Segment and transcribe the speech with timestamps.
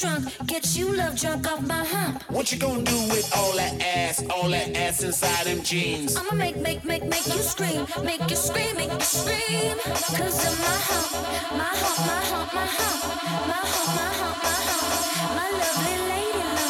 [0.00, 2.22] drunk, get you love drunk off my hump.
[2.30, 6.16] What you gonna do with all that ass, all that ass inside them jeans?
[6.16, 9.76] I'ma make, make, make, make you scream, make you scream, make you scream.
[10.16, 11.12] Cause of my hump,
[11.52, 13.00] my hump, my hump, my hump,
[13.46, 16.69] my hump, my hump, my hump, my lovely lady love.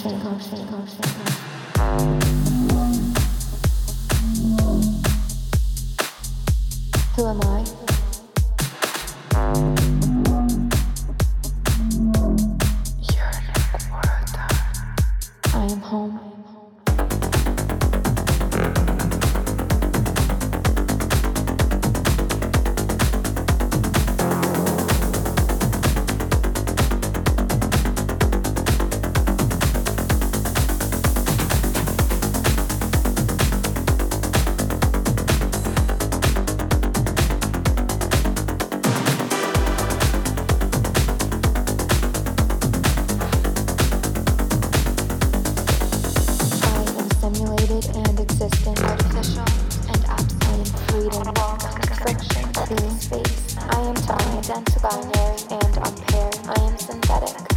[0.00, 0.77] 肾康肾康
[51.10, 51.60] walk,
[52.54, 53.56] clean space.
[53.56, 56.38] I am time, dense binary, and unpaired.
[56.46, 57.47] I am synthetic.